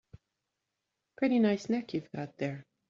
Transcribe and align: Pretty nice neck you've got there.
Pretty 1.15 1.37
nice 1.37 1.69
neck 1.69 1.93
you've 1.93 2.09
got 2.11 2.35
there. 2.39 2.65